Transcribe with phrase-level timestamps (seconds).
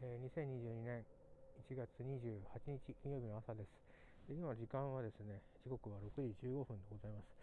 [0.00, 1.02] えー、2022年
[1.66, 4.34] 1月28日金曜日の朝ですで。
[4.38, 7.34] 今時間はですね、時刻は6時15分でございます。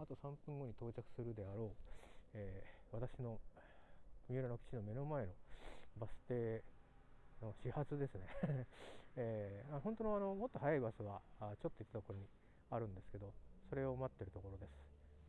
[0.00, 1.76] あと3分後に到着するであろう、
[2.32, 3.36] えー、私の
[4.30, 5.32] 三浦の基地の目の前の
[6.00, 6.62] バス停
[7.42, 8.24] の始発ですね、
[9.16, 12.28] えー、本当のあのもっと速いバスはあちょっと行ったところに
[12.70, 13.34] あるんですけど、
[13.68, 14.72] それを待ってるところです。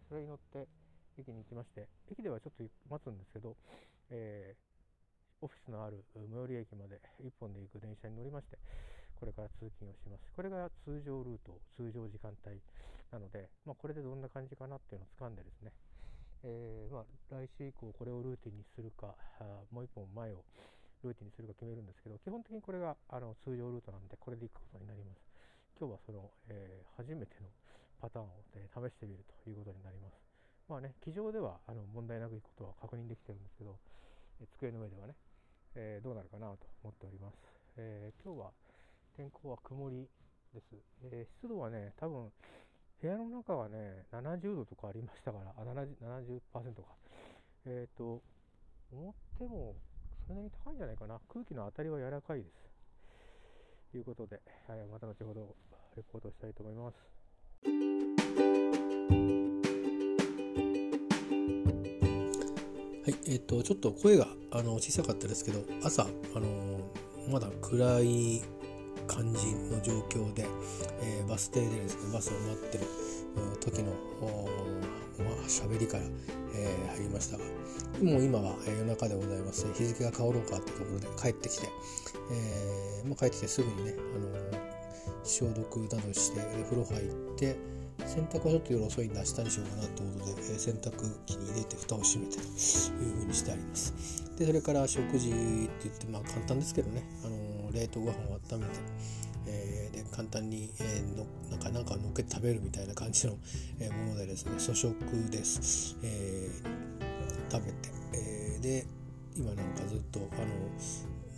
[0.08, 0.66] それに乗って
[1.18, 3.58] 駅に行きまして、駅ではちょっと待つんですけど、
[4.12, 4.69] えー
[5.42, 8.58] オフィスのある最寄り駅まで1本で行く電車に乗りまして、
[9.20, 10.28] これから通勤をします。
[10.36, 12.60] これが通常ルート、通常時間帯
[13.12, 15.72] なので、まあ、これでどんな感じかなっていうのを掴んでですね、
[16.44, 19.16] えー、ま、来週以降これをルーティンにするか、
[19.72, 20.44] もう1本前を
[21.04, 25.24] ルーティンにするか決めるんですけど、基本的にこれがあの通常ルートなんで、これで行くことになります。
[25.80, 27.48] 今日はその、えー、初めての
[28.04, 30.20] パターンを、ね、試してみるということになります。
[30.68, 33.80] まあね、机上ではあの問題なく行くことは確認できてるんですけど、
[34.60, 35.16] 机の上ではね、
[35.76, 37.36] えー、どうなるかなと思っております。
[37.78, 38.52] えー、今日は
[39.16, 40.08] 天候は曇り
[40.54, 40.76] です。
[41.04, 42.32] えー、湿度はね、多分
[43.02, 46.82] 部屋の中はね、70度とかありましたから、あ、70%, 70か。
[47.66, 48.22] えっ、と、
[48.92, 49.76] 思っても
[50.28, 51.20] それなりに高いんじゃないかな。
[51.32, 52.52] 空気の当たりは柔らかいです。
[53.92, 55.56] ということで、はい、また後ほど
[55.96, 58.29] レポートしたいと思います。
[63.10, 66.80] はい、えっ、と、ちょっと声があの小さかったですけど、朝、あの
[67.28, 68.44] まだ暗い
[69.08, 70.46] 感じの状況で、
[71.02, 72.84] えー、バス停でですね、バスを待ってる
[73.62, 73.94] 時の、
[75.18, 76.04] まあ、喋りから、
[76.54, 77.44] えー、入りましたが、
[78.00, 79.66] もう今は、夜中でございます。
[79.74, 81.68] 日付が変わろうかってところで帰ってきて、
[82.32, 84.60] えーまあ、帰ってきてすぐにね、あの
[85.24, 87.08] 消毒などして、風呂入っ
[87.40, 87.56] て、
[88.06, 92.46] 洗濯はちょっと夜遅いんで明日にしようかなということで、え洗濯機に入れて蓋を閉めてとい
[93.12, 93.94] うふうにしてあります。
[94.38, 95.38] で、それから食事って
[95.84, 98.74] 言って、まあ簡単ですけどね、あの冷凍ご飯を温めて、
[99.48, 103.38] えー、で簡単に、えー、のなんかなんかのっけて食べるみたいな感じの、
[103.80, 104.96] えものでですね粗食
[105.32, 108.86] です、えー、食べて、えで
[109.36, 110.46] 今なんかずっとあの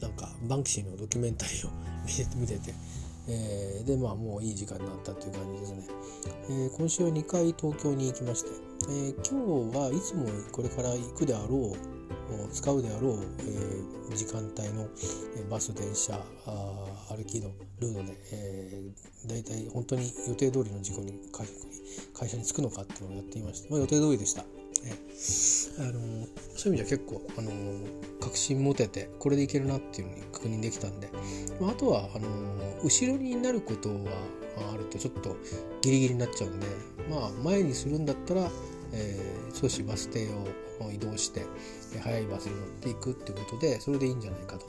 [0.01, 1.71] なんかバンクシーのドキュメンタリーを
[2.35, 2.73] 見てて
[3.31, 5.83] えー、でまあもういい時間になったという感じですね、
[6.49, 8.49] えー、今週は2回東京に行きまして、
[8.89, 12.01] えー、今日はいつもこれから行くであろう
[12.51, 14.87] 使うであろう、え時間帯の
[15.37, 16.13] えバス電車
[17.09, 17.49] 歩きの
[17.79, 21.19] ルートで、えー、大体本当に予定通りの事故に
[22.13, 24.43] 会社に着くのかっていうのをやっていまして、まあ、予定通りでした。
[24.85, 25.11] え
[25.79, 27.51] あのそういう意味じゃ結構あの
[28.19, 31.09] 確信持ててこれでいけるなっていうのに確認できたんで、
[31.59, 32.27] まあ、あとはあの
[32.83, 33.95] 後ろになることは
[34.73, 35.35] あるとちょっと
[35.81, 36.67] ギリギリになっちゃうんで、
[37.09, 38.49] まあ、前にするんだったら、
[38.93, 40.27] えー、少しバス停
[40.83, 41.45] を移動して
[42.03, 44.65] 早いバスに乗っていくっていうことでそれでいいんじゃないかと、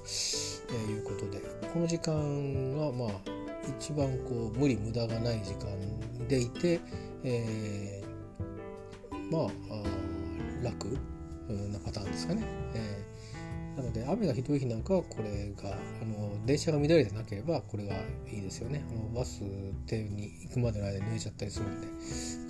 [0.88, 1.40] え、いうことで。
[1.72, 3.42] この時間がまあ
[3.78, 6.80] 一番こう無理無駄がない時間でいて、
[7.24, 8.01] えー、
[9.32, 10.88] まあ楽
[11.48, 12.42] なパターンですかね。
[12.74, 17.94] えー、なので雨がひどい日なんかはこれがあの電車が乱れてなければこれが
[18.30, 18.84] いいですよね。
[18.90, 19.40] あのバス
[19.86, 21.86] 停に行くまでの間に濡れちゃったりするんで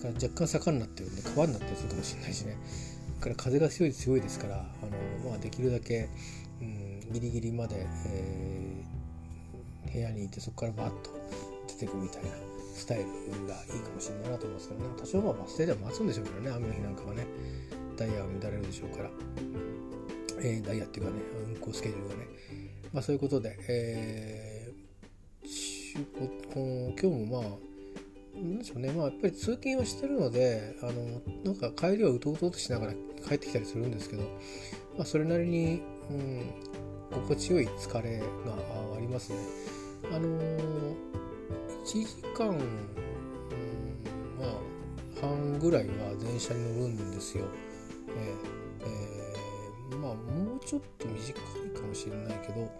[0.02, 2.56] から若干坂になってるんで川になったりするかもしれないしね。
[3.20, 4.86] から風が強い強いですからあ
[5.24, 6.08] の、まあ、できるだけ、
[6.60, 11.10] うん、ギリギリまで、えー、部屋にいてそこからバッと
[11.68, 12.30] 出てくみたいな
[12.72, 13.04] スタイル
[13.46, 14.86] がいいかもしれないなと思いますけどね。
[14.98, 16.50] 多少はバス停では待つんでしょうけどね。
[16.50, 17.26] 雨の日なんかはね。
[17.96, 19.10] ダイヤが乱れるでしょうから、
[20.40, 22.26] えー、ダイヤっていうかね運行スケジュールがね。
[22.92, 27.50] まあそういうことで、えー、今日もまあ
[28.34, 28.90] なんでしょうね。
[28.92, 32.94] まあやっぱり通勤をしてるのであのなんか帰りはうとうととしながら
[33.28, 34.22] 帰ってきたりするんですけど、
[34.96, 36.54] まあ、それなりに、うん、
[37.12, 38.24] 心地よい疲れが
[38.96, 39.38] ありますね。
[40.10, 40.96] あのー、
[41.84, 42.06] 1時
[42.36, 42.58] 間、うん、
[44.40, 47.44] まあ半ぐらいは電車に乗るんですよ。
[48.16, 52.70] えー、まあもうちょっと短いかもしれないけど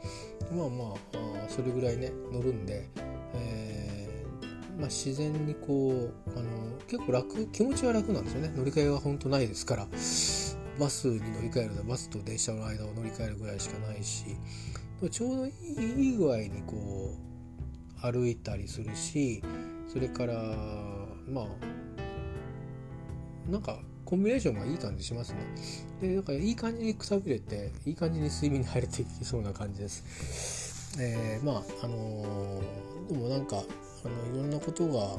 [0.54, 2.88] まあまあそれぐらいね乗るんで、
[3.34, 9.87] えー、まあ、自然にこうあの結構楽気持ちは楽なんですよね乗り換えは本当ないですから
[10.78, 14.25] バスに乗り換えるのはバスと電車の間を乗り換えるぐらいしかないし
[15.10, 15.50] ちょうどい
[16.14, 17.31] い具合にこう
[18.02, 19.43] 歩いたりするし
[19.88, 20.34] それから
[21.28, 21.46] まあ
[23.50, 25.38] なんかコンビネーションがいい感じしますね。
[26.02, 31.00] で、だかいい感じにくたびれて、いい感じに睡眠に入れていきそうな感じです。
[31.00, 35.16] えー、まあ、あのー、でもなんか、あの、いろんなことが、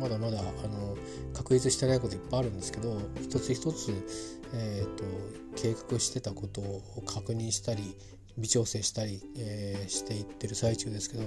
[0.00, 0.96] まだまだ、あの、
[1.32, 3.92] 確立してないこといっぱいあるんですけど、一つ一つ、
[4.52, 5.04] えーと、
[5.54, 7.96] 計画してたことを確認したり
[8.38, 11.22] 微調整したり、えー、していってる最中ですけど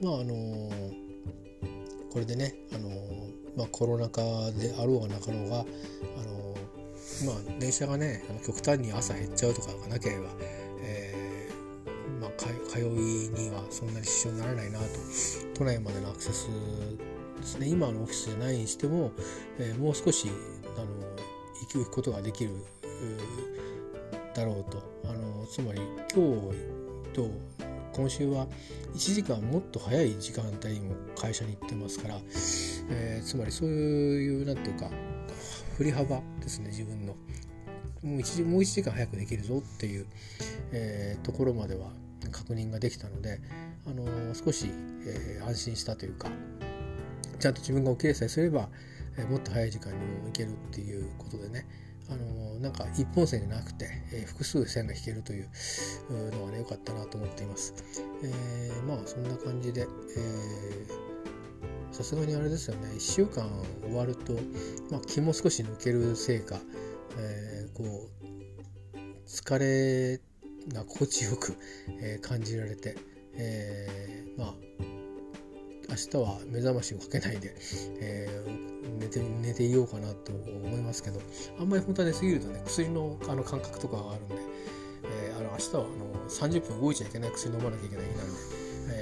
[0.00, 0.70] まああのー、
[2.12, 2.94] これでね、あのー、
[3.56, 6.54] まあ、コロナ禍であろうがなかろうが、あの
[7.26, 10.26] まあ、電車がね極端に朝減っちゃうとかがなければ、
[10.82, 11.48] え
[12.20, 14.84] まあ、通いにはそんなに支障にならないなと
[15.54, 16.48] 都内までのアクセス
[17.40, 17.68] ですね。
[17.68, 19.12] 今のオフィスじゃないにしても、
[19.58, 20.28] えもう少し
[20.76, 20.86] あの
[21.72, 22.50] 行くことができる
[24.38, 24.82] だろうと。
[25.04, 25.80] あのつまり
[26.14, 27.28] 今日と
[27.92, 28.46] 今週は
[28.94, 32.20] 1時間もっと早い時間帯にも会社に行ってますから、
[32.90, 34.90] えー、つまりそういう何て言うか
[35.76, 37.16] 振り幅ですね自分の。
[38.02, 40.06] もう 1, もう1時間早くできるぞっていう、
[40.70, 41.90] えー、ところまでは
[42.30, 43.40] 確認ができたので、
[43.86, 44.70] あのー、少し、
[45.04, 46.28] え安心したというか
[47.40, 48.68] ちゃんと自分が起きれさえすれば、
[49.16, 51.66] えもっと早い時間にも行けるっていうことでね。
[52.10, 55.48] あのなんか一本線じゃなくて、え複数線が引けるという
[56.32, 57.74] のはね良かったなと思っています。
[58.22, 59.86] えー、まあそんな感じで
[61.92, 63.48] さすがにあれですよね1週間
[63.82, 64.32] 終わると、
[64.90, 66.60] まあ、気も少し抜けるせいか、
[67.18, 68.08] えー、こ
[68.94, 70.20] う疲れ
[70.72, 71.56] が心地よく、
[72.00, 72.96] えー、感じられて、
[73.34, 74.54] えー、まあ
[75.88, 77.54] 明日は目覚ましをかけないで、
[78.00, 81.20] えー、寝て寝ていようかなと思いますけど
[81.58, 84.34] あんまり本当は寝すぎるとね薬のあの感覚とかがあるんで、
[85.04, 88.32] えー、あの明日はあの30分動いちゃいけない薬飲まなきゃいけない日なんで、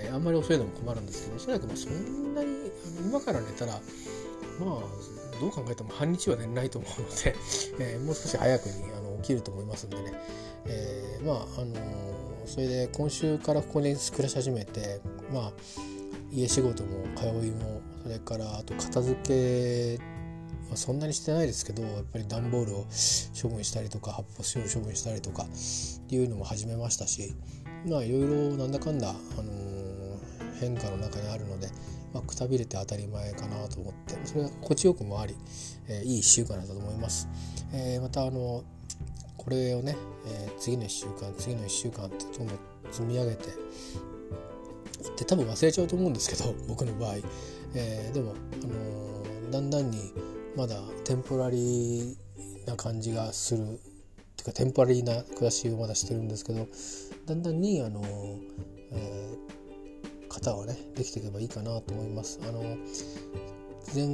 [0.06, 2.70] えー、あんまり遅いのも困るんですけどおそらくまあそんなに
[3.04, 7.36] 今から寝たらまあどう考えても半日は寝ないと思うので、
[7.78, 10.12] えー、もう少し早くにあの起きると思いますんでね、
[10.66, 11.74] えー、まああの
[12.46, 15.00] それで今週からここに暮らし始めて
[15.32, 15.52] まあ
[16.30, 20.02] 家仕事も通いもそれからあと片付け
[20.70, 22.86] はそんなにしてないですけどやっぱり段ボールを
[23.40, 25.46] 処分したりとか発泡スチロール処分したりとかっ
[26.08, 27.34] ていうのも始めましたし
[27.86, 31.68] まあいろいろなんだかんだ、あのー、変化の中にあるので、
[32.12, 35.36] まあ、くたびれて当たり前かなと思ってそれが心地よくもあり、
[35.88, 37.28] えー、いい1週間だったと思います。
[37.72, 38.64] えー、またあの
[39.36, 39.96] これをね、
[40.26, 42.58] え次の1週間次の1週間ってどんどん
[42.90, 43.50] 積み上げて
[45.12, 47.16] って多分忘れちゃうと思うんですけど 僕の場合、
[47.74, 50.12] えー、でも、あのー、だんだんに
[50.56, 52.16] まだテンポラリー
[52.66, 53.78] な感じがするってい
[54.42, 56.66] うかテンポラリーな暮らしをまだしてるんですけど
[57.26, 58.06] だんだんに、あのー
[58.92, 62.40] えー、型はねできていけばいいかなと思います。
[62.42, 62.62] あの
[63.94, 64.04] 前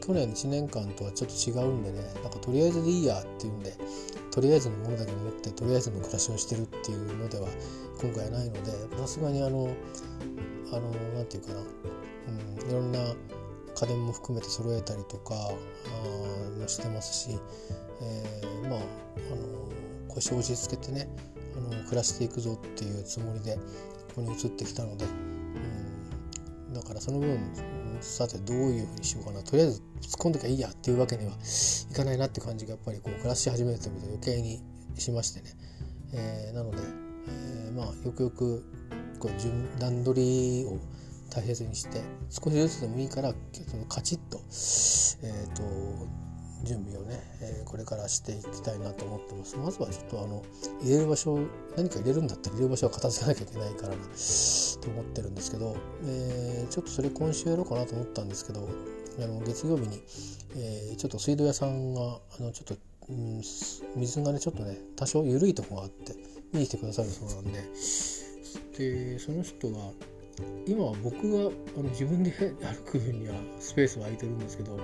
[0.00, 3.74] 去年1年間とはちょっと違うんでねなんかとりあえずでいいやっていうんで
[4.30, 7.48] とりあえずのものだけ持ってとりあえずの暮らしをしてるっていうのでは
[8.00, 9.74] 今回はないのでさすがにあの
[10.72, 12.98] あのなんていうかな、うん、いろんな
[13.74, 15.34] 家電も含めて揃えたりとか
[16.58, 17.38] もしてますし、
[18.02, 18.82] えー、まああ
[19.34, 19.68] の
[20.08, 21.08] 腰を落ち着けてね
[21.56, 23.56] あの暮らしていくぞっていうつもりで
[24.14, 25.06] ここに移ってきたので、
[26.68, 27.38] うん、だからその分
[28.00, 29.42] さてどういうふうにしようかな。
[29.42, 34.62] とりあえず突っ込んできゃいいやっていうわけにはいかないなって感じがやっぱりこう暮らし始めてみると余計に
[34.96, 35.50] しましてね、
[36.14, 36.78] えー、なので、
[37.28, 38.64] えー、まあよくよく
[39.18, 40.78] こう順段取りを
[41.30, 42.00] 大切にして
[42.30, 43.32] 少しずつでもいいから
[43.88, 44.40] カチッと,、
[45.22, 45.62] えーと、
[46.64, 49.56] 準備をね、えー、これからしていきたいなと思ってます。
[49.56, 50.42] まずはちょっとあの
[50.82, 51.38] 入れる場所
[51.76, 58.68] 何か入れるんだったら入れる場所は片付けなきゃいけないからなと思ってるんですけど、えー、ちょっとそれ今週やろうかなと思ったんですけど
[59.18, 60.02] あの月曜日に、
[60.56, 62.76] えー、ちょっと水道屋さんがあのちょっと、
[63.08, 63.42] うん、
[63.96, 66.14] 水がねちょっとね多少緩いとこがあって
[66.52, 67.64] 見に来てくださるそうなんで
[68.78, 69.92] でその人は
[70.66, 72.54] 今は僕があの自分で歩
[72.92, 74.78] く分にはスペースは空いてるんですけど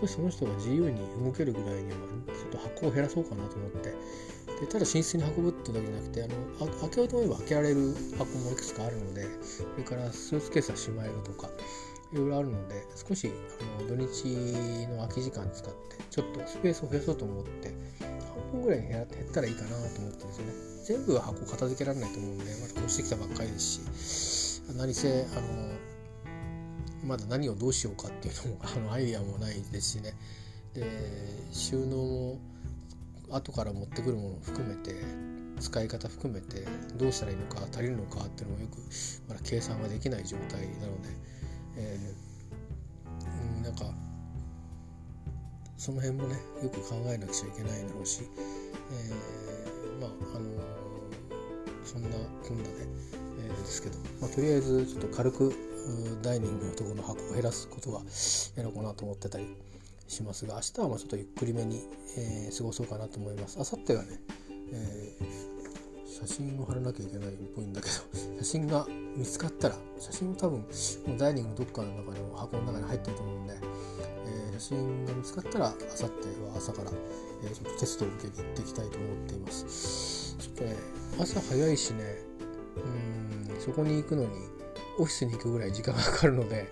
[0.00, 1.96] 少しその人が自由に動けるぐらいには
[2.28, 3.92] ちょっと箱を減らそうかなと思って。
[4.60, 6.26] でただ寝室に運ぶってだけじゃなくてあ
[6.64, 11.48] の開けようと思えば開けられる箱もいくつかあるのでそれからスーツケースはしまえるとか
[12.12, 13.30] いろいろあるので少し
[13.78, 17.72] あの土日の空き時間使ってちょっとスペースを増やそうと思って
[18.34, 20.68] 半分ぐらいに減ったらいいかなと思ってですね。
[20.84, 24.37] 全部は箱片付けられないと思うんでまだ越してきたばっかりですし。
[24.76, 25.68] 何せあの
[27.04, 30.14] まだ何をどうしようかっていうのも あのアイデアもないですしね。
[30.74, 30.84] で
[31.52, 32.38] 収納も
[33.30, 34.94] 後から持ってくるものを含めて
[35.60, 38.78] 使い方含めてどうしたらいいのか足りるのかっていうのもよく
[39.28, 41.08] まだ計算ができない状態なので、
[41.76, 43.92] えー、なんか
[45.76, 48.22] その辺もねよく考えなくちゃいけないだろうし、
[48.92, 50.87] えー、まああの
[51.88, 52.08] そんな
[52.46, 52.70] こんなで、
[53.40, 55.54] えー、ですけど、まあ、とりあえずちょっと軽く
[56.22, 58.02] ダイニングのところの箱を減らすことは
[58.56, 59.56] やろうかなと思ってたり
[60.06, 61.86] しますが明日はまあちょっとゆっくりめに、
[62.18, 63.56] えー、過ごそうかなと思います。
[63.56, 64.20] 明後日がね、
[64.72, 65.57] えー、
[66.18, 67.94] 写真を貼らなきゃいけないっぽいんだけど
[68.42, 70.66] 写真が見つかったら写真も多分も
[71.14, 73.54] うダイニングのどっかの中の箱の中に入ってると思うんで、
[74.26, 76.06] えー、写真が見つかったら明後日
[76.50, 76.90] は朝から、
[77.44, 80.36] えちょっとテストを受けに行っていきたいと思っています。
[80.38, 80.76] ちょっとね
[81.20, 82.22] 朝早いしね
[83.50, 84.28] うんそこに行くのに
[84.98, 86.68] オフィスに行くぐらい時間がかかるので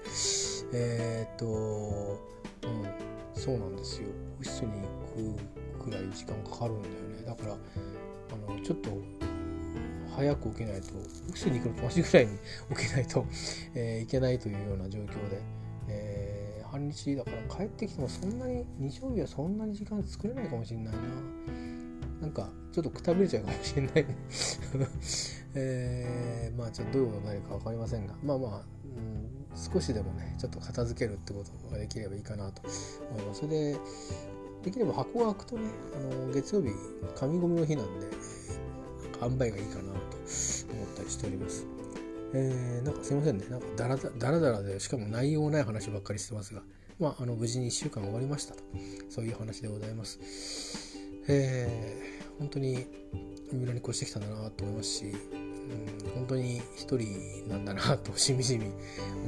[0.72, 2.18] えっ、とうん
[3.34, 4.08] そうなんですよ。
[4.40, 4.72] オフィスに
[5.14, 7.22] 行くくらい時間かかるんだよね。
[7.24, 8.90] だからあのちょっと
[10.16, 12.38] 早く起きないとオフィスに行くのと同じぐらいに
[12.76, 13.26] 起きないと、
[13.74, 15.40] えー、いけないというような状況で、
[15.88, 21.00] えー、半日だから帰ってきてもそんなに日曜日はそんなに時間作れないかもしれないな。
[22.20, 24.16] なんかちょっとくたびれちゃうかもしれないね。
[25.54, 32.62] えー、まあちょっとどういうことになるか分かりませんがまあまあ、うん少しでもねちょっと片付けるってことができればいいかなと
[33.10, 33.40] 思います。
[33.40, 33.78] それで
[34.62, 36.70] できれば箱が開くとねあの月曜日
[37.14, 38.08] 紙ゴミの日なんで
[39.22, 40.00] 塩梅がいいかなと思っ
[40.96, 41.66] たりしております
[42.34, 46.62] えー、なんかすいませんねなんかだらだらだらでしかも内容ない話ばっかりしてますが
[46.98, 48.62] まああの無事に1週間終わりましたと
[49.08, 52.86] そういう話でございますえー、本当に
[53.52, 55.04] 村に越してきたんだなと思いますし
[55.66, 58.66] うん、本当に一人なんだなとしみじみ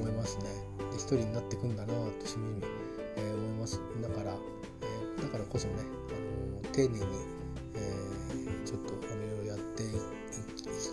[0.00, 0.44] 思いますね。
[0.90, 2.72] で一人になっていくんだなとしみじみ、
[3.16, 3.80] えー、思います。
[4.00, 4.34] だから、
[4.82, 7.00] えー、だからこそね、あの丁寧に、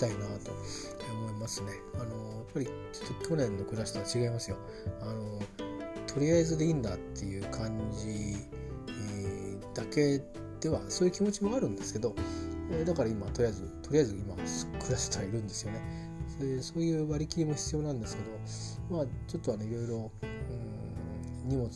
[0.08, 0.52] たいなと
[1.12, 1.72] 思いますね。
[1.96, 2.72] あのやっぱりちょ
[3.16, 4.58] っと去年の暮らしとは違いますよ。
[5.02, 5.40] あの
[6.08, 8.38] とりあえずでいいんだっていう感じ、
[8.88, 10.22] えー、だけ
[10.62, 12.16] ではそういう気持ちもあるんですけど
[12.72, 15.82] えだから今とりあえずとりあえず今暮らしてはいるんですよね
[16.40, 18.24] でそういう割り切りも必要なんですけ
[18.90, 21.70] どまあちょっとあのいろいろうん荷物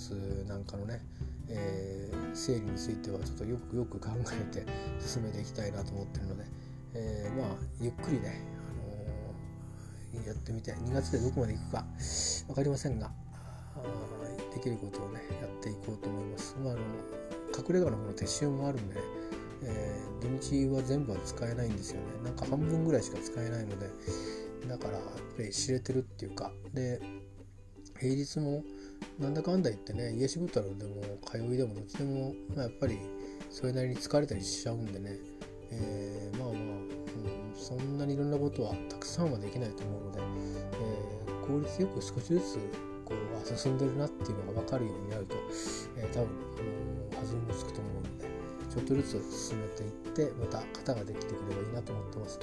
[0.47, 1.01] なんかのね、
[1.49, 4.65] えー、整理についてはちょっとよくよく考えて
[4.99, 6.43] 進めていきたいなと思ってるので、
[6.93, 7.47] えー、まあ
[7.81, 8.41] ゆっくりね、
[10.13, 11.85] あのー、やってみて2月でどこまで行くか
[12.47, 13.11] 分かりませんが
[14.53, 16.55] できることをねやっていこうと思います。
[16.63, 16.81] まあ、あの
[17.57, 19.01] 隠れ家の方の撤収もあるんでね
[19.61, 23.89] えー、土日は全部は使えないんですよねなんか半分ぐらいしか使えないので
[24.67, 25.03] だからやっ
[25.35, 26.99] ぱり知れてるっていうかで
[27.99, 28.63] 平日も
[29.17, 32.97] なんだかんだ言ってね家仕事でも通いでもどっちでも、まあ、やっぱり
[33.49, 35.17] それなりに疲れたりしちゃうんでね、
[35.71, 36.78] えー、まあまあ、
[37.69, 40.19] そんなにいろんなことはたくさんはできないと思うので、
[40.73, 42.57] えー、効率よく少しずつ
[43.05, 45.35] こう進んでるなっていうのが分かるようになると、
[45.97, 48.29] えー、多分、うん、弾みもつくと思うので。
[48.69, 52.39] ちょっとずつ進めていってまた型ができてくればいいなと思ってます。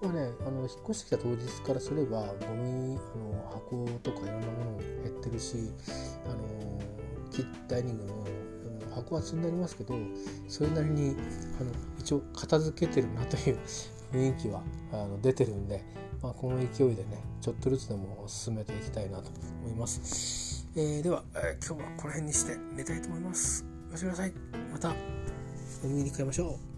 [0.00, 5.70] まあね、あの引っ越してきた当日からすればゴミあの箱とかいろんなものも減ってるし
[6.26, 6.80] あの
[7.30, 8.14] キッダイニングの
[8.94, 9.94] 箱は積んでありますけど
[10.46, 11.16] それなりに
[11.58, 13.58] あの一応片付けてるなという
[14.12, 15.82] 雰囲気はあの出てるんで、
[16.22, 19.30] まあ、この勢いでねちょっとずつでも進めていきたいなと
[19.64, 20.66] 思います。
[20.76, 23.64] えー、では、えー、今日はこの辺にして寝たいと思います。
[23.88, 24.32] おやすみなさい。
[24.72, 24.92] また。
[25.84, 26.73] お耳にかえましょう。